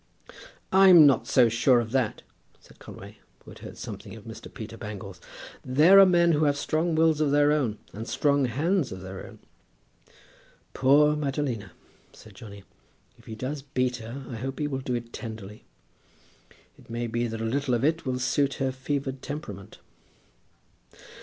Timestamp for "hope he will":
14.37-14.79